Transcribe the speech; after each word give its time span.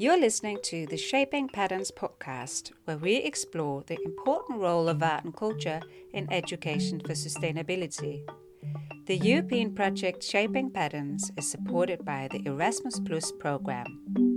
You're 0.00 0.20
listening 0.20 0.58
to 0.62 0.86
the 0.86 0.96
Shaping 0.96 1.48
Patterns 1.48 1.90
podcast, 1.90 2.70
where 2.84 2.98
we 2.98 3.16
explore 3.16 3.82
the 3.84 3.98
important 4.04 4.60
role 4.60 4.88
of 4.88 5.02
art 5.02 5.24
and 5.24 5.36
culture 5.36 5.80
in 6.12 6.32
education 6.32 7.00
for 7.00 7.14
sustainability. 7.14 8.22
The 9.06 9.16
European 9.16 9.74
project 9.74 10.22
Shaping 10.22 10.70
Patterns 10.70 11.32
is 11.36 11.50
supported 11.50 12.04
by 12.04 12.28
the 12.30 12.40
Erasmus 12.46 13.00
Plus 13.00 13.32
program. 13.32 14.27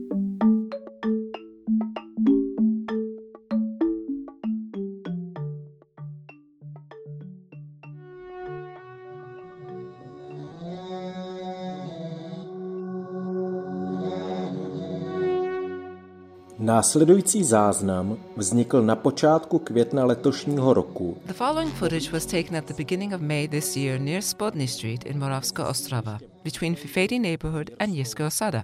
Následující 16.62 17.44
záznam 17.44 18.18
vznikl 18.38 18.82
na 18.82 18.96
počátku 18.96 19.60
května 19.60 20.06
letošního 20.06 20.74
roku. 20.74 21.18
The 21.26 21.34
following 21.34 21.74
footage 21.74 22.12
was 22.12 22.26
taken 22.26 22.56
at 22.56 22.66
the 22.66 22.74
beginning 22.74 23.14
of 23.14 23.22
May 23.22 23.48
this 23.48 23.78
year 23.78 24.00
near 24.02 24.22
Spodny 24.22 24.68
Street 24.68 25.06
in 25.06 25.20
Moravska 25.20 25.70
Ostrava, 25.70 26.20
between 26.44 26.76
Fifedi 26.76 27.20
neighborhood 27.20 27.70
and 27.80 27.94
Jiska 27.94 28.28
Osada. 28.28 28.64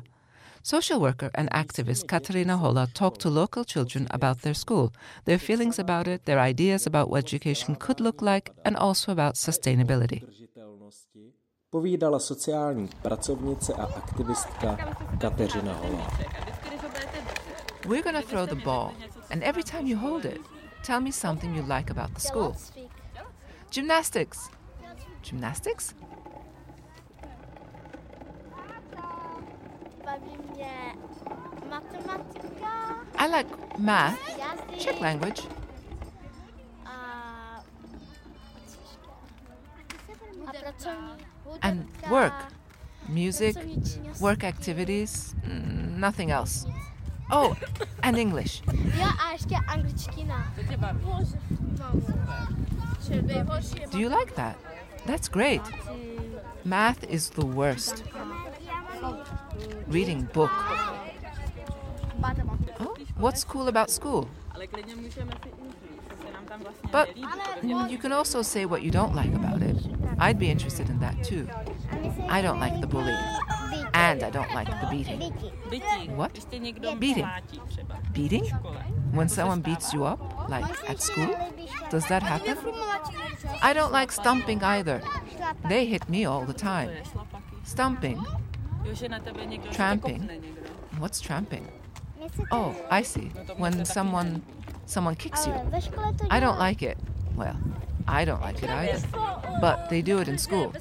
Social 0.64 1.00
worker 1.00 1.30
and 1.34 1.50
activist 1.50 2.06
Katarina 2.08 2.58
Hola 2.58 2.88
talked 3.00 3.22
to 3.22 3.30
local 3.30 3.64
children 3.66 4.08
about 4.10 4.42
their 4.42 4.56
school, 4.56 4.90
their 5.26 5.40
feelings 5.40 5.80
about 5.80 6.08
it, 6.08 6.26
their 6.26 6.50
ideas 6.50 6.88
about 6.88 7.10
what 7.10 7.24
education 7.26 7.76
could 7.76 8.00
look 8.00 8.22
like, 8.22 8.52
and 8.66 8.78
also 8.78 9.12
about 9.12 9.36
sustainability. 9.36 10.22
Povídala 11.70 12.20
sociální 12.20 12.90
pracovnice 13.02 13.74
a 13.74 13.84
aktivistka 13.84 14.78
Kateřina 15.18 15.74
Hola. 15.74 16.47
We're 17.88 18.02
going 18.04 18.16
to 18.16 18.22
throw 18.22 18.46
the 18.46 18.56
ball, 18.56 18.94
and 19.32 19.42
every 19.42 19.64
time 19.64 19.88
you 19.88 19.96
hold 19.96 20.26
it, 20.26 20.42
tell 20.84 21.00
me 21.00 21.10
something 21.10 21.56
you 21.56 21.62
like 21.62 21.90
about 21.90 22.14
the 22.14 22.20
school. 22.20 22.58
Gymnastics. 23.72 24.50
Gymnastics? 25.24 25.94
I 33.18 33.28
like 33.28 33.80
math, 33.80 34.20
Czech 34.78 35.00
language, 35.00 35.42
and 41.62 41.88
work, 42.12 42.34
music, 43.08 43.56
work 44.20 44.44
activities, 44.44 45.36
mm, 45.46 45.98
nothing 45.98 46.32
else. 46.32 46.66
Oh, 47.30 47.56
and 48.04 48.18
English. 48.18 48.62
Jo, 48.98 49.06
a 49.28 49.32
ještě. 49.32 49.58
Do 53.92 54.00
you 54.00 54.10
like 54.10 54.36
that? 54.36 54.56
That's 55.06 55.30
great. 55.30 55.62
Math 56.66 57.04
is 57.10 57.30
the 57.30 57.46
worst. 57.46 58.04
Reading 59.88 60.28
book. 60.34 60.52
Oh, 62.80 62.96
what's 63.18 63.44
cool 63.44 63.68
about 63.68 63.90
school? 63.90 64.28
But 66.92 67.16
you 67.64 67.98
can 67.98 68.12
also 68.12 68.42
say 68.42 68.66
what 68.66 68.82
you 68.82 68.92
don't 68.92 69.16
like 69.16 69.34
about 69.36 69.62
it. 69.62 69.78
I'd 70.20 70.40
be 70.40 70.50
interested 70.50 70.90
in 70.90 71.00
that 71.00 71.24
too. 71.24 71.48
I 72.30 72.42
don't 72.42 72.60
like 72.60 72.82
the 72.82 72.88
bullying. 72.88 73.18
And 73.98 74.22
I 74.22 74.30
don't 74.30 74.54
like 74.54 74.70
the 74.82 74.88
beating. 74.92 75.22
What? 76.16 76.32
Beating. 77.00 77.28
Beating? 78.14 78.46
When 79.12 79.28
someone 79.28 79.62
beats 79.62 79.92
you 79.92 80.06
up, 80.06 80.20
like 80.50 80.66
at 80.88 81.02
school? 81.02 81.34
Does 81.90 82.06
that 82.08 82.22
happen? 82.22 82.58
I 83.64 83.74
don't 83.74 83.92
like 83.92 84.12
stomping 84.12 84.64
either. 84.64 85.02
They 85.68 85.86
hit 85.86 86.08
me 86.10 86.26
all 86.26 86.46
the 86.46 86.54
time. 86.54 86.92
Stomping. 87.64 88.24
Tramping? 89.72 90.22
What's 91.00 91.20
tramping? 91.20 91.68
Oh, 92.52 92.76
I 92.92 93.02
see. 93.02 93.28
When 93.58 93.84
someone 93.86 94.44
someone 94.86 95.16
kicks 95.16 95.48
you. 95.48 95.54
Ve 95.72 95.82
škole 95.82 96.18
to 96.18 96.28
I 96.30 96.40
don't 96.40 96.60
like 96.60 96.82
it. 96.84 96.98
Well, 97.36 97.58
I 98.08 98.26
don't 98.26 98.42
like 98.42 98.62
it 98.64 98.70
either. 98.70 99.02
But 99.60 99.90
they 99.90 100.02
do 100.02 100.20
it 100.20 100.28
in 100.28 100.38
school. 100.38 100.74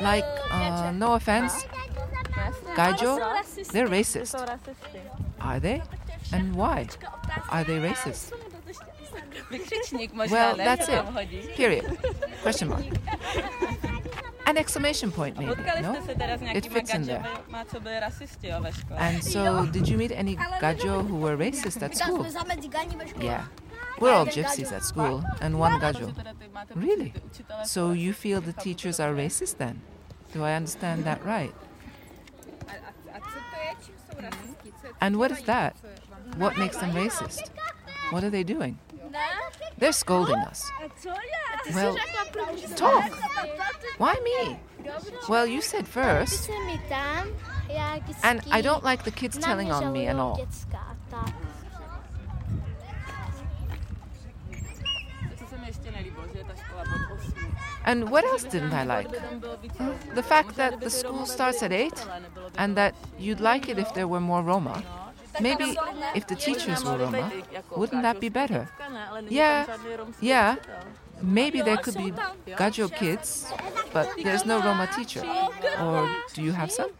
Like, 0.00 0.24
uh, 0.50 0.92
no 0.92 1.14
offense, 1.14 1.64
Gajo, 2.74 3.18
they're 3.72 3.88
racist. 3.88 4.34
Are 5.40 5.60
they? 5.60 5.82
And 6.32 6.54
why? 6.54 6.86
Are 7.50 7.64
they 7.64 7.78
racist? 7.78 8.32
Well, 10.30 10.56
that's 10.56 10.88
it. 10.88 11.56
Period. 11.56 11.98
Question 12.42 12.68
mark. 12.68 12.84
An 14.46 14.56
exclamation 14.56 15.10
point, 15.10 15.36
maybe. 15.38 15.54
No? 15.82 15.92
It 16.54 16.64
fits 16.72 16.94
in 16.94 17.02
there. 17.04 17.26
And 18.96 19.22
so, 19.24 19.66
did 19.66 19.88
you 19.88 19.96
meet 19.98 20.12
any 20.12 20.36
Gajo 20.36 21.06
who 21.06 21.16
were 21.16 21.36
racist 21.36 21.82
at 21.82 21.96
school? 21.96 22.24
Yeah. 23.20 23.44
We're 24.00 24.12
all 24.12 24.26
gypsies 24.26 24.72
at 24.72 24.84
school, 24.84 25.24
and 25.40 25.58
one 25.58 25.80
Gajo. 25.80 26.14
Really? 26.74 27.12
So 27.64 27.92
you 27.92 28.12
feel 28.12 28.40
the 28.40 28.52
teachers 28.52 29.00
are 29.00 29.12
racist 29.12 29.58
then? 29.58 29.82
Do 30.32 30.44
I 30.44 30.54
understand 30.54 31.04
that 31.04 31.24
right? 31.24 31.54
And 35.00 35.18
what 35.18 35.30
is 35.30 35.42
that? 35.42 35.76
What 36.36 36.56
makes 36.56 36.76
them 36.76 36.92
racist? 36.92 37.50
What 38.10 38.24
are 38.24 38.30
they 38.30 38.44
doing? 38.44 38.78
They're 39.78 39.92
scolding 39.92 40.36
us. 40.36 40.70
Well, 41.74 41.96
talk. 42.76 43.12
Why 43.98 44.14
me? 44.22 44.58
Well, 45.28 45.46
you 45.46 45.60
said 45.60 45.86
first. 45.86 46.50
And 48.22 48.40
I 48.50 48.60
don't 48.60 48.82
like 48.82 49.04
the 49.04 49.10
kids 49.10 49.38
telling 49.38 49.70
on 49.70 49.92
me 49.92 50.06
and 50.06 50.18
all. 50.18 50.46
And 57.84 58.10
what 58.10 58.24
else 58.24 58.44
didn't 58.44 58.72
I 58.72 58.84
like? 58.84 59.08
The 60.14 60.22
fact 60.22 60.56
that 60.56 60.80
the 60.80 60.90
school 60.90 61.26
starts 61.26 61.62
at 61.62 61.72
8 61.72 61.92
and 62.58 62.76
that 62.76 62.94
you'd 63.18 63.40
like 63.40 63.68
it 63.68 63.78
if 63.78 63.94
there 63.94 64.08
were 64.08 64.20
more 64.20 64.42
Roma. 64.42 64.82
Maybe 65.40 65.76
if 66.14 66.26
the 66.26 66.34
teachers 66.34 66.84
were 66.84 66.98
Roma, 66.98 67.30
wouldn't 67.76 68.02
that 68.02 68.20
be 68.20 68.28
better? 68.28 68.68
Yeah, 69.28 69.66
yeah. 70.20 70.56
Maybe 71.20 71.62
there 71.62 71.76
could 71.76 71.96
be 71.96 72.12
Gajo 72.46 72.94
kids, 72.94 73.50
but 73.92 74.08
there's 74.22 74.46
no 74.46 74.60
Roma 74.60 74.88
teacher. 74.94 75.22
Or 75.80 76.08
do 76.34 76.42
you 76.42 76.52
have 76.52 76.70
some? 76.70 76.90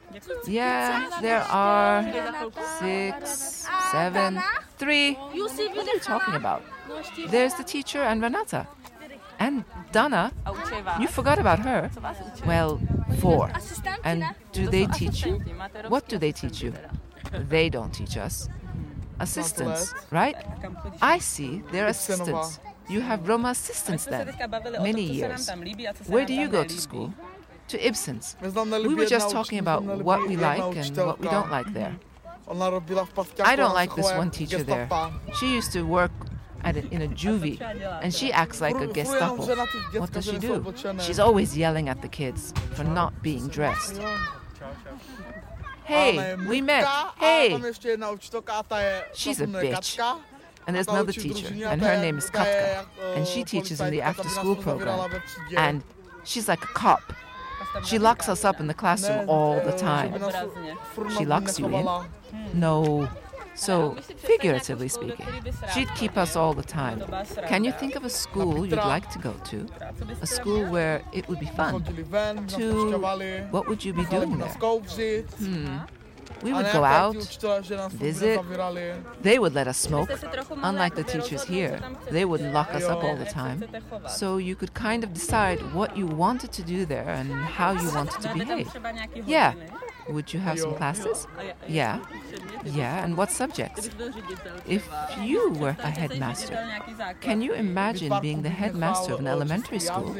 Yeah, 0.46 1.08
there 1.20 1.42
are 1.42 2.02
six, 2.80 3.68
seven, 3.92 4.40
three. 4.76 5.14
What 5.14 5.88
are 5.88 5.94
you 5.94 6.00
talking 6.00 6.34
about? 6.34 6.62
There's 7.28 7.54
the 7.54 7.64
teacher 7.64 8.02
and 8.02 8.22
Renata. 8.22 8.66
And 9.38 9.64
Dana. 9.92 10.32
You 11.00 11.08
forgot 11.08 11.38
about 11.38 11.60
her. 11.60 11.90
Well, 12.46 12.80
four. 13.20 13.50
And 14.04 14.24
do 14.52 14.68
they 14.68 14.86
teach 14.86 15.24
you? 15.24 15.40
What 15.88 16.08
do 16.08 16.18
they 16.18 16.32
teach 16.32 16.62
you? 16.62 16.72
They 17.32 17.68
don't 17.68 17.92
teach 17.92 18.16
us. 18.16 18.48
Assistants, 19.20 19.94
right? 20.10 20.36
I 21.02 21.18
see, 21.18 21.62
they're 21.72 21.88
assistants. 21.88 22.60
You 22.88 23.00
have 23.00 23.28
Roma 23.28 23.50
assistants 23.50 24.04
then. 24.04 24.34
Many 24.80 25.02
years. 25.02 25.50
Where 26.06 26.24
do 26.24 26.34
you 26.34 26.48
go 26.48 26.64
to 26.64 26.80
school? 26.80 27.12
To 27.68 27.86
Ibsen's. 27.86 28.36
We 28.40 28.94
were 28.94 29.06
just 29.06 29.30
talking 29.30 29.58
about 29.58 29.82
what 29.82 30.26
we 30.26 30.36
like 30.36 30.76
and 30.76 30.96
what 30.96 31.20
we 31.20 31.28
don't 31.28 31.50
like 31.50 31.72
there. 31.72 31.96
I 33.44 33.56
don't 33.56 33.74
like 33.74 33.94
this 33.94 34.10
one 34.12 34.30
teacher 34.30 34.62
there. 34.62 34.88
She 35.38 35.52
used 35.52 35.72
to 35.72 35.82
work 35.82 36.12
at 36.68 36.76
a, 36.76 36.86
in 36.94 37.02
a 37.02 37.08
juvie, 37.08 37.60
and 38.02 38.14
she 38.14 38.32
acts 38.32 38.60
like 38.60 38.76
a 38.76 38.86
Gestapo. 38.86 39.44
What 39.98 40.12
does 40.12 40.26
she 40.26 40.38
do? 40.38 40.74
She's 41.00 41.18
always 41.18 41.56
yelling 41.56 41.88
at 41.88 42.02
the 42.02 42.08
kids 42.08 42.52
for 42.74 42.84
not 42.84 43.22
being 43.22 43.48
dressed. 43.48 44.00
Hey, 45.84 46.36
we 46.46 46.60
met. 46.60 46.86
Hey! 47.16 47.58
She's 49.14 49.40
a 49.40 49.46
bitch. 49.46 50.20
And 50.66 50.76
there's 50.76 50.88
another 50.88 51.12
teacher, 51.12 51.48
and 51.64 51.80
her 51.80 51.96
name 51.96 52.18
is 52.18 52.28
Katka, 52.30 52.84
and 53.16 53.26
she 53.26 53.42
teaches 53.42 53.80
in 53.80 53.90
the 53.90 54.02
after 54.02 54.28
school 54.28 54.56
program. 54.56 55.10
And 55.56 55.82
she's 56.24 56.46
like 56.46 56.62
a 56.62 56.68
cop. 56.68 57.14
She 57.84 57.98
locks 57.98 58.28
us 58.28 58.44
up 58.44 58.60
in 58.60 58.66
the 58.66 58.74
classroom 58.74 59.28
all 59.28 59.60
the 59.60 59.72
time. 59.72 60.12
She 61.16 61.24
locks 61.24 61.58
you 61.58 61.66
in? 61.68 61.88
No. 62.54 63.08
So, 63.58 63.96
figuratively 64.16 64.88
speaking, 64.88 65.26
she'd 65.74 65.92
keep 65.96 66.16
us 66.16 66.36
all 66.36 66.54
the 66.54 66.62
time. 66.62 67.02
Can 67.48 67.64
you 67.64 67.72
think 67.72 67.96
of 67.96 68.04
a 68.04 68.10
school 68.10 68.64
you'd 68.64 68.78
like 68.94 69.10
to 69.10 69.18
go 69.18 69.34
to? 69.50 69.66
A 70.22 70.26
school 70.26 70.64
where 70.70 71.02
it 71.12 71.28
would 71.28 71.40
be 71.40 71.50
fun? 71.60 71.82
To 72.56 72.98
what 73.50 73.66
would 73.68 73.84
you 73.84 73.92
be 73.92 74.04
doing 74.04 74.38
there? 74.38 74.48
Hmm. 74.48 75.78
We 76.42 76.52
would 76.52 76.70
go 76.72 76.84
out, 76.84 77.14
ti 77.14 77.18
učitelé, 77.18 77.62
že 77.62 77.76
nás 77.76 77.92
furt 77.92 78.00
visit. 78.00 78.40
They 79.22 79.38
would 79.38 79.54
let 79.54 79.66
us 79.66 79.76
smoke, 79.76 80.10
unlike 80.62 80.94
the 80.94 81.02
teachers 81.02 81.42
here. 81.42 81.80
They 82.10 82.24
wouldn't 82.24 82.54
lock 82.54 82.74
us 82.74 82.84
up 82.84 83.02
all 83.02 83.16
the 83.16 83.24
time. 83.24 83.64
So 84.06 84.38
you 84.38 84.54
could 84.54 84.72
kind 84.72 85.02
of 85.02 85.12
decide 85.12 85.58
what 85.74 85.96
you 85.96 86.06
wanted 86.06 86.52
to 86.52 86.62
do 86.62 86.86
there 86.86 87.08
and 87.08 87.32
how 87.32 87.72
you 87.72 87.90
wanted 87.90 88.22
to 88.22 88.34
behave. 88.34 88.70
Yeah. 89.26 89.54
Would 90.08 90.32
you 90.32 90.40
have 90.40 90.58
some 90.58 90.74
classes? 90.74 91.26
Yeah. 91.68 91.98
Yeah, 92.64 93.04
and 93.04 93.16
what 93.16 93.30
subjects? 93.30 93.90
If 94.66 94.84
you 95.22 95.50
were 95.60 95.76
a 95.78 95.90
headmaster, 95.90 96.56
can 97.20 97.42
you 97.42 97.52
imagine 97.52 98.12
being 98.20 98.42
the 98.42 98.50
headmaster 98.50 99.12
of 99.14 99.20
an 99.20 99.26
elementary 99.26 99.78
school? 99.80 100.16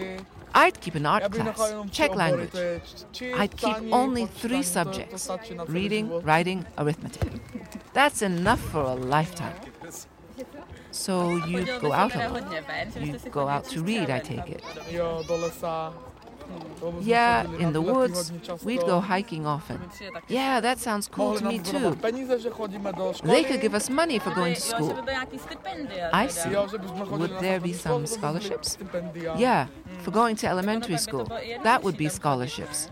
I'd 0.54 0.80
keep 0.80 0.94
an 0.94 1.04
art 1.06 1.30
class, 1.30 1.60
Czech 1.92 2.14
language. 2.16 2.50
to 2.52 2.58
je 2.58 2.80
č- 3.12 3.34
I'd 3.34 3.54
keep 3.56 3.76
only 3.92 4.26
three 4.26 4.62
to- 4.62 4.64
to 4.64 4.72
subjects 4.78 5.22
stačí 5.24 5.54
na 5.54 5.64
celý 5.64 5.74
reading, 5.74 6.06
writing, 6.24 6.64
arithmetic. 6.78 7.32
That's 7.92 8.22
enough 8.22 8.60
for 8.72 8.82
a 8.82 8.94
lifetime. 8.94 9.54
So 10.90 11.36
you'd 11.46 11.68
go 11.80 11.92
out 11.92 12.14
a 12.16 12.28
lot. 12.28 12.42
You'd 12.96 13.30
go 13.30 13.46
out 13.46 13.64
to 13.68 13.82
read, 13.84 14.08
I 14.10 14.20
take 14.20 14.48
it. 14.48 14.62
Jo, 16.48 16.58
do 16.58 16.64
lesa. 16.64 16.80
To 16.80 16.92
jsme 16.92 17.02
Yeah, 17.10 17.60
in 17.60 17.72
the 17.72 17.80
woods, 17.80 18.32
we'd 18.64 18.84
go 18.86 19.00
hiking 19.00 19.46
often. 19.46 19.80
Yeah, 20.28 20.62
that 20.62 20.78
sounds 20.78 21.08
cool 21.08 21.38
to 21.38 21.44
me 21.44 21.58
too. 21.60 21.94
peníze, 21.94 22.38
že 22.38 22.50
chodíme 22.50 22.92
do 22.92 23.12
školy. 23.12 23.32
They 23.32 23.44
could 23.44 23.60
give 23.60 23.76
us 23.76 23.88
money 23.88 24.18
for 24.18 24.34
going 24.34 24.54
to 24.54 24.60
school. 24.60 24.94
I 26.12 26.28
see. 26.28 26.52
Jo, 26.52 26.68
že 26.70 26.78
bychom 26.78 26.98
chodili 26.98 27.18
Would 27.18 27.40
there 27.40 27.60
be 27.60 27.74
some 27.74 28.06
scholarships? 28.06 28.78
Yeah, 29.36 29.68
for 30.04 30.10
going 30.10 30.36
to 30.40 30.46
elementary 30.46 30.98
school. 30.98 31.26
That 31.62 31.82
would 31.82 31.96
be 31.96 32.08
scholarships. 32.08 32.88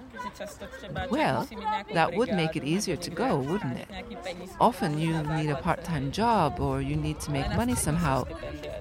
Well, 1.10 1.46
that 1.94 2.16
would 2.16 2.32
make 2.32 2.56
it 2.56 2.64
easier 2.64 2.96
to 2.96 3.10
go, 3.10 3.36
wouldn't 3.38 3.78
it? 3.78 3.88
Often 4.60 4.98
you 4.98 5.22
need 5.22 5.50
a 5.50 5.56
part 5.56 5.84
time 5.84 6.10
job 6.10 6.60
or 6.60 6.80
you 6.80 6.96
need 6.96 7.20
to 7.20 7.30
make 7.30 7.48
money 7.56 7.74
somehow 7.74 8.24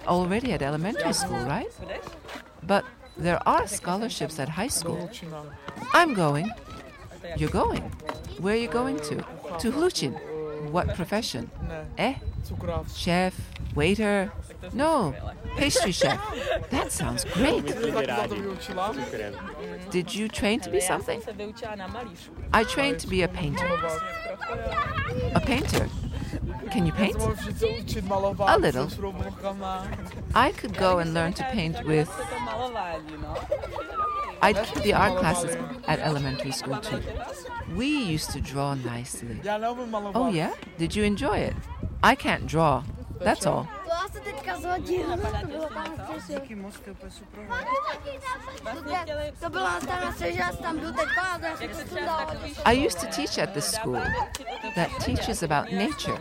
already 0.07 0.53
at 0.53 0.61
elementary 0.61 1.13
school, 1.13 1.39
right? 1.45 1.71
But 2.63 2.83
there 3.17 3.39
are 3.47 3.67
scholarships 3.67 4.39
at 4.39 4.49
high 4.49 4.67
school. 4.67 5.09
I'm 5.93 6.13
going. 6.13 6.51
You're 7.37 7.49
going. 7.49 7.81
Where 8.39 8.53
are 8.53 8.57
you 8.57 8.67
going 8.67 8.99
to? 8.99 9.15
To 9.59 9.71
Hlučín. 9.71 10.13
What 10.71 10.93
profession? 10.95 11.49
Eh? 11.97 12.15
Chef? 12.93 13.33
Waiter? 13.75 14.31
No, 14.73 15.13
pastry 15.57 15.91
chef. 15.91 16.19
That 16.69 16.91
sounds 16.91 17.25
great. 17.25 17.65
Did 19.91 20.13
you 20.13 20.27
train 20.27 20.59
to 20.61 20.69
be 20.69 20.79
something? 20.79 21.21
I 22.53 22.63
trained 22.63 22.99
to 22.99 23.07
be 23.07 23.23
a 23.23 23.27
painter. 23.27 23.67
A 25.33 25.39
painter? 25.39 25.89
Can 26.71 26.85
you 26.85 26.91
paint? 26.91 27.15
A 27.17 28.57
little. 28.57 28.89
I 30.33 30.51
could 30.51 30.77
go 30.77 30.99
and 30.99 31.13
learn 31.13 31.33
to 31.33 31.43
paint 31.45 31.83
with. 31.85 32.09
I'd 34.41 34.63
keep 34.63 34.83
the 34.83 34.93
art 34.93 35.17
classes 35.17 35.55
at 35.87 35.99
elementary 35.99 36.51
school 36.51 36.77
too. 36.79 37.01
We 37.75 37.87
used 37.87 38.31
to 38.31 38.41
draw 38.41 38.75
nicely. 38.75 39.39
Oh, 39.45 40.29
yeah? 40.31 40.53
Did 40.77 40.95
you 40.95 41.03
enjoy 41.03 41.39
it? 41.39 41.55
I 42.03 42.15
can't 42.15 42.45
draw. 42.45 42.83
That's 43.19 43.45
all. 43.45 43.67
I 52.65 52.71
used 52.73 52.99
to 52.99 53.11
teach 53.11 53.37
at 53.37 53.53
this 53.53 53.65
school 53.65 54.03
that 54.75 54.89
teaches 54.99 55.43
about 55.43 55.71
nature. 55.71 56.19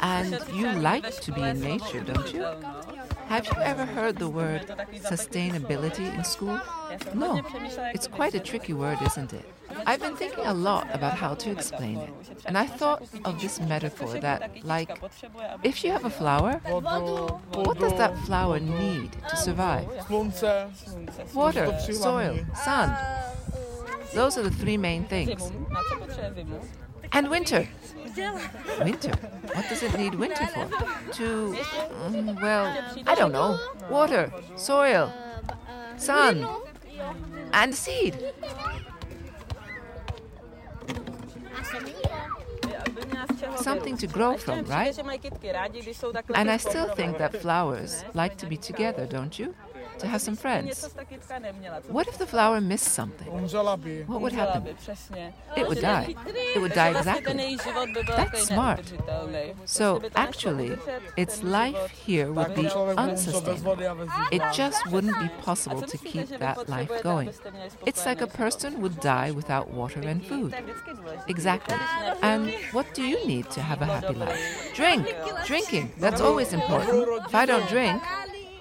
And 0.00 0.38
you 0.52 0.70
like 0.72 1.20
to 1.20 1.32
be 1.32 1.42
in 1.42 1.60
nature, 1.60 2.00
don't 2.00 2.32
you? 2.32 2.46
Have 3.26 3.46
you 3.46 3.60
ever 3.60 3.84
heard 3.84 4.16
the 4.16 4.28
word 4.28 4.66
sustainability 4.94 6.14
in 6.14 6.24
school? 6.24 6.58
No. 7.14 7.42
It's 7.94 8.06
quite 8.06 8.34
a 8.34 8.40
tricky 8.40 8.72
word, 8.72 8.98
isn't 9.02 9.32
it? 9.32 9.44
I've 9.86 10.00
been 10.00 10.16
thinking 10.16 10.46
a 10.46 10.54
lot 10.54 10.88
about 10.94 11.18
how 11.18 11.34
to 11.34 11.50
explain 11.50 11.98
it. 11.98 12.10
And 12.46 12.56
I 12.56 12.66
thought 12.66 13.02
of 13.24 13.40
this 13.40 13.60
metaphor 13.60 14.18
that, 14.20 14.64
like, 14.64 14.98
if 15.62 15.84
you 15.84 15.90
have 15.92 16.06
a 16.06 16.10
flower, 16.10 16.54
what 17.52 17.78
does 17.78 17.92
that 17.98 18.16
flower 18.24 18.58
need 18.60 19.12
to 19.28 19.36
survive? 19.36 19.86
Water, 21.34 21.78
soil, 21.92 22.38
sun. 22.64 22.96
Those 24.14 24.38
are 24.38 24.42
the 24.42 24.50
three 24.50 24.78
main 24.78 25.04
things. 25.04 25.52
And 27.12 27.30
winter. 27.30 27.68
Winter? 28.84 29.12
What 29.54 29.68
does 29.68 29.82
it 29.82 29.96
need 29.96 30.14
winter 30.14 30.46
for? 30.46 30.68
To, 31.14 31.56
mm, 32.10 32.40
well, 32.42 32.66
I 33.06 33.14
don't 33.14 33.32
know. 33.32 33.58
Water, 33.90 34.32
soil, 34.56 35.12
sun, 35.96 36.46
and 37.52 37.74
seed. 37.74 38.32
Something 43.56 43.96
to 43.98 44.06
grow 44.06 44.36
from, 44.36 44.64
right? 44.64 44.96
And 46.34 46.50
I 46.50 46.56
still 46.56 46.88
think 46.94 47.18
that 47.18 47.40
flowers 47.40 48.04
like 48.14 48.36
to 48.38 48.46
be 48.46 48.56
together, 48.56 49.06
don't 49.06 49.38
you? 49.38 49.54
To 49.98 50.06
have 50.06 50.20
some 50.20 50.36
friends. 50.36 50.88
What 51.88 52.06
if 52.06 52.18
the 52.18 52.26
flower 52.26 52.60
missed 52.60 52.92
something? 52.94 53.26
What 54.06 54.20
would 54.20 54.32
happen? 54.32 54.76
It 55.56 55.68
would 55.68 55.80
die. 55.80 56.14
It 56.54 56.60
would 56.60 56.72
die 56.72 56.90
exactly. 56.96 57.56
That's 58.06 58.46
smart. 58.46 58.92
So 59.64 60.00
actually, 60.14 60.78
its 61.16 61.42
life 61.42 61.90
here 62.06 62.32
would 62.32 62.54
be 62.54 62.68
Člověk 62.68 62.96
by 62.96 63.02
umřel 63.02 63.16
bez 63.16 63.26
unsustainable. 63.26 63.62
vody 63.62 63.86
a 63.88 63.94
bez 63.94 64.08
It 64.30 64.42
just 64.52 64.86
wouldn't 64.86 65.18
be 65.18 65.28
possible 65.44 65.82
to 65.82 65.98
keep 65.98 66.28
that 66.38 66.68
life 66.68 67.02
going. 67.02 67.30
It's 67.86 68.06
like 68.06 68.22
a 68.22 68.26
person 68.26 68.80
would 68.80 69.00
die 69.00 69.30
without 69.32 69.70
water 69.70 70.08
and 70.08 70.22
food. 70.24 70.54
Exactly. 71.26 71.76
And 72.22 72.52
what 72.72 72.86
do 72.94 73.02
you 73.02 73.26
need 73.26 73.50
to 73.50 73.60
have 73.60 73.82
a 73.82 73.86
happy 73.86 74.14
life? 74.14 74.38
Drink. 74.74 75.06
Drinking. 75.46 75.90
That's 76.00 76.20
always 76.20 76.52
important. 76.52 77.08
If 77.26 77.34
I 77.34 77.46
don't 77.46 77.68
drink, 77.68 78.02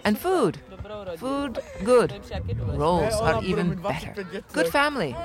and 0.07 0.17
food. 0.17 0.59
Food, 1.17 1.59
good. 1.83 2.13
Rolls 2.67 3.13
are 3.15 3.43
even 3.43 3.75
better. 3.75 4.13
Good 4.53 4.67
family. 4.67 5.15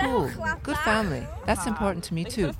Cool. 0.00 0.30
Good 0.62 0.76
family. 0.78 1.26
That's 1.46 1.66
important 1.66 2.04
to 2.04 2.14
me 2.14 2.24
too. 2.24 2.52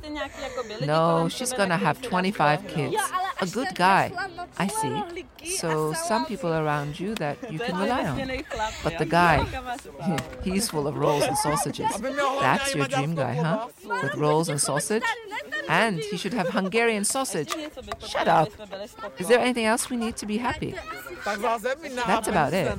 No, 0.84 1.28
she's 1.28 1.52
gonna 1.52 1.76
have 1.76 2.00
25 2.02 2.66
kids. 2.68 2.96
A 3.40 3.46
good 3.46 3.74
guy. 3.74 4.12
I 4.58 4.66
see. 4.66 5.24
So 5.56 5.92
some 5.92 6.26
people 6.26 6.52
around 6.52 6.98
you 6.98 7.14
that 7.16 7.36
you 7.52 7.58
can 7.58 7.76
rely 7.78 8.04
on. 8.06 8.18
But 8.82 8.98
the 8.98 9.06
guy, 9.06 9.44
he's 10.42 10.68
full 10.68 10.86
of 10.86 10.96
rolls 10.96 11.24
and 11.24 11.36
sausages. 11.38 11.90
That's 12.40 12.74
your 12.74 12.88
dream 12.88 13.14
guy, 13.14 13.34
huh? 13.34 13.68
With 14.02 14.14
rolls 14.16 14.48
and 14.48 14.60
sausage? 14.60 15.04
And 15.68 15.98
he 15.98 16.16
should 16.16 16.32
have 16.32 16.48
Hungarian 16.48 17.04
sausage. 17.04 17.54
Shut 18.06 18.28
up. 18.28 18.48
Is 19.18 19.28
there 19.28 19.38
anything 19.38 19.66
else 19.66 19.90
we 19.90 19.96
need 19.96 20.16
to 20.16 20.26
be 20.26 20.38
happy? 20.38 20.74
That's 21.24 22.28
about 22.28 22.52
it. 22.52 22.72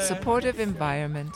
Supportive 0.00 0.58
environment. 0.60 1.30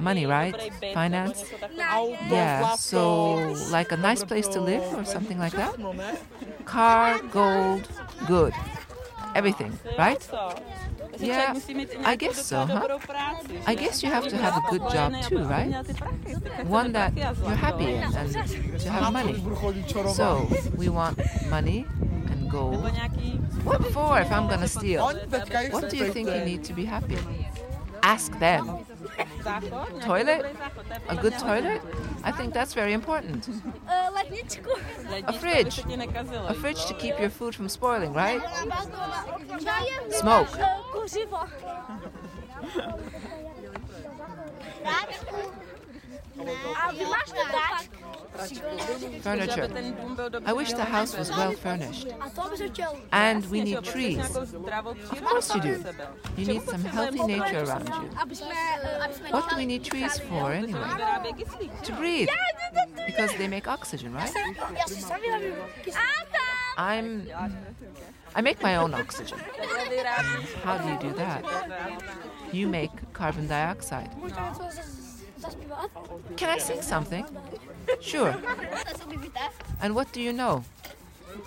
Money, 0.00 0.26
right? 0.26 0.54
Finance? 0.94 1.44
Yeah, 1.76 2.74
so 2.76 3.36
like 3.70 3.92
a 3.92 3.96
nice 3.96 4.24
place 4.24 4.48
to 4.48 4.60
live 4.60 4.82
or 4.94 5.04
something 5.04 5.38
like 5.38 5.52
that? 5.52 5.76
Car, 6.64 7.18
gold, 7.30 7.88
good. 8.26 8.54
Everything, 9.34 9.72
right? 9.98 10.20
Yeah, 11.18 11.54
I 12.04 12.16
guess 12.16 12.46
so, 12.46 12.64
huh? 12.64 12.98
I 13.66 13.74
guess 13.74 14.02
you 14.02 14.10
have 14.10 14.28
to 14.28 14.36
have 14.36 14.56
a 14.56 14.64
good 14.70 14.82
job 14.90 15.12
too, 15.22 15.44
right? 15.44 15.70
One 16.64 16.92
that 16.92 17.12
you're 17.16 17.60
happy 17.60 17.94
in 17.94 18.02
and 18.02 18.32
to 18.80 18.90
have 18.90 19.12
money. 19.12 19.34
Budu 19.34 19.56
chodit 19.56 19.86
čorovat. 19.86 20.16
So, 20.16 20.48
we 20.76 20.88
want 20.88 21.18
money 21.50 21.84
and 22.30 22.50
gold. 22.50 22.88
What 23.64 23.84
for 23.92 24.20
if 24.20 24.32
I'm 24.32 24.48
gonna 24.48 24.68
steal? 24.68 25.04
Oni 25.04 25.20
teďka 25.28 25.58
jich 25.62 25.72
What 25.72 25.90
do 25.90 25.96
you 25.96 26.08
think 26.12 26.28
you 26.28 26.44
need 26.44 26.64
to 26.64 26.72
be 26.72 26.84
happy? 26.84 27.18
Ask 28.02 28.32
them. 28.40 28.89
Toilet? 30.02 30.56
A 31.08 31.16
good 31.16 31.38
toilet? 31.38 31.80
I 32.24 32.32
think 32.32 32.54
that's 32.54 32.74
very 32.74 32.92
important. 32.92 33.48
A 35.26 35.32
fridge. 35.32 35.80
A 36.48 36.54
fridge 36.54 36.86
to 36.86 36.94
keep 36.94 37.18
your 37.18 37.30
food 37.30 37.54
from 37.54 37.68
spoiling, 37.68 38.12
right? 38.12 38.40
Čajem. 39.58 40.12
Smoke. 40.12 40.48
Furniture. 49.20 49.68
I 50.46 50.52
wish 50.52 50.72
the 50.72 50.84
house 50.84 51.16
was 51.16 51.30
well 51.30 51.52
furnished. 51.52 52.08
And 53.12 53.44
we 53.50 53.60
need 53.62 53.82
trees. 53.84 54.36
Of 54.36 55.24
course 55.24 55.54
you 55.54 55.60
do. 55.60 55.84
You 56.36 56.46
need 56.46 56.62
some 56.62 56.84
healthy 56.84 57.24
nature 57.24 57.64
around 57.64 57.88
you. 57.88 58.10
What 59.30 59.50
do 59.50 59.56
we 59.56 59.66
need 59.66 59.84
trees 59.84 60.18
for 60.18 60.52
anyway? 60.52 60.88
To 61.84 61.92
breathe. 61.92 62.28
Because 63.06 63.34
they 63.36 63.48
make 63.48 63.66
oxygen, 63.68 64.12
right? 64.12 64.32
I'm. 66.76 67.28
I 68.34 68.40
make 68.42 68.62
my 68.62 68.76
own 68.76 68.94
oxygen. 68.94 69.38
How 70.62 70.78
do 70.78 70.88
you 70.88 71.10
do 71.10 71.16
that? 71.18 71.44
You 72.52 72.68
make 72.68 72.90
carbon 73.12 73.48
dioxide. 73.48 74.10
Can 76.36 76.48
I 76.48 76.58
sing 76.58 76.82
something? 76.82 77.24
Sure. 78.00 78.34
And 79.80 79.94
what 79.94 80.12
do 80.12 80.20
you 80.20 80.32
know? 80.32 80.64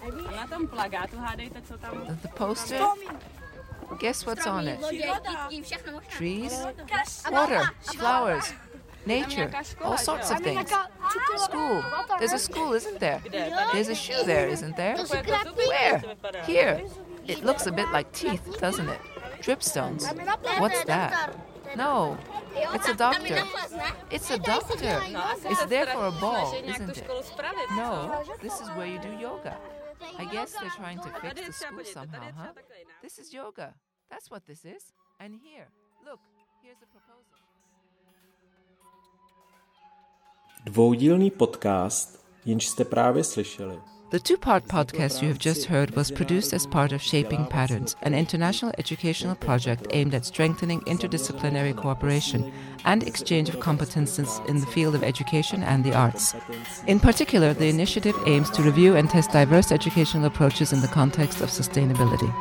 The, 0.01 2.17
the 2.21 2.27
poster? 2.35 2.85
Guess 4.00 4.25
what's 4.25 4.47
on 4.47 4.67
it? 4.67 4.79
Trees, 6.09 6.53
water, 7.31 7.69
flowers, 7.81 8.53
nature, 9.05 9.51
all 9.81 9.97
sorts 9.97 10.31
of 10.31 10.39
things. 10.39 10.71
School. 11.35 11.83
There's 12.19 12.33
a 12.33 12.39
school, 12.39 12.73
isn't 12.73 13.00
there? 13.00 13.21
There's 13.73 13.89
a 13.89 13.95
shoe 13.95 14.23
there, 14.25 14.47
isn't 14.47 14.75
there? 14.75 14.97
Where? 14.97 16.01
Here. 16.45 16.81
It 17.27 17.43
looks 17.43 17.67
a 17.67 17.71
bit 17.71 17.89
like 17.91 18.12
teeth, 18.12 18.57
doesn't 18.59 18.89
it? 18.89 19.00
Dripstones. 19.41 20.03
What's 20.59 20.83
that? 20.85 21.35
No, 21.75 22.17
it's 22.55 22.89
a 22.89 22.93
doctor. 22.93 23.43
It's 24.12 24.31
a 24.31 24.38
doctor. 24.38 25.01
It's 25.50 25.65
there 25.65 25.88
for 25.88 26.07
a 26.07 26.12
ball, 26.12 26.53
isn't 26.65 26.98
it? 26.98 27.07
No, 27.75 28.24
this 28.41 28.62
is 28.62 28.67
where 28.69 28.88
you 28.88 29.00
do 29.00 29.12
yoga. 29.19 29.57
I 30.19 30.25
guess 30.25 30.53
they're 30.53 30.75
trying 30.77 31.00
to 31.00 31.10
fix 31.22 31.48
the 31.48 31.53
school 31.53 31.83
somehow, 31.86 32.31
huh? 32.38 32.53
This 33.01 33.19
is 33.19 33.33
yoga. 33.33 33.74
That's 34.10 34.29
what 34.29 34.45
this 34.45 34.65
is. 34.65 34.93
And 35.19 35.33
here, 35.43 35.67
look, 36.05 36.19
here's 36.63 36.81
a 36.81 36.86
proposal. 36.86 37.38
Dvoudílný 40.65 41.31
podcast, 41.31 42.25
jenž 42.45 42.67
jste 42.67 42.86
právě 42.86 43.24
slyšeli, 43.24 43.81
The 44.13 44.20
two 44.20 44.38
part 44.38 44.67
podcast 44.67 45.24
you 45.24 45.27
have 45.29 45.39
just 45.39 45.65
heard 45.65 45.96
was 45.96 46.12
produced 46.12 46.53
as 46.53 46.67
part 46.67 46.91
of 46.91 47.01
Shaping 47.01 47.48
Patterns, 47.48 47.96
an 48.03 48.13
international 48.13 48.72
educational 48.77 49.34
project 49.34 49.88
aimed 49.89 50.13
at 50.13 50.24
strengthening 50.24 50.82
interdisciplinary 50.82 51.75
cooperation 51.75 52.53
and 52.86 53.01
exchange 53.01 53.50
of 53.50 53.55
competences 53.55 54.48
in 54.48 54.60
the 54.60 54.67
field 54.67 54.93
of 54.93 55.03
education 55.03 55.63
and 55.63 55.84
the 55.84 55.96
arts. 55.96 56.36
In 56.86 57.00
particular, 57.00 57.55
the 57.55 57.70
initiative 57.70 58.15
aims 58.27 58.51
to 58.51 58.62
review 58.62 58.96
and 58.96 59.10
test 59.10 59.32
diverse 59.32 59.72
educational 59.72 60.25
approaches 60.25 60.74
in 60.74 60.82
the 60.82 60.88
context 60.88 61.41
of 61.41 61.50
sustainability. 61.50 62.32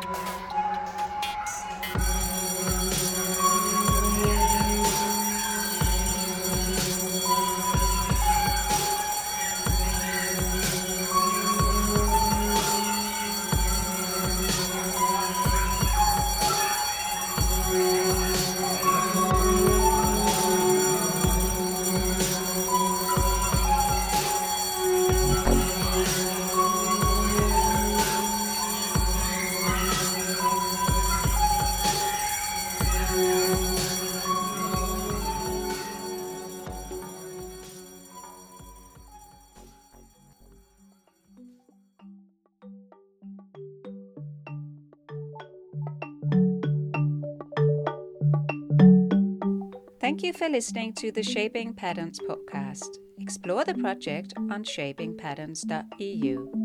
Thank 50.02 50.24
you 50.24 50.32
for 50.32 50.48
listening 50.48 50.94
to 50.94 51.12
the 51.12 51.22
Shaping 51.22 51.74
Patterns 51.74 52.18
podcast. 52.18 52.98
Explore 53.20 53.64
the 53.64 53.74
project 53.74 54.34
on 54.36 54.64
shapingpatterns.eu. 54.64 56.61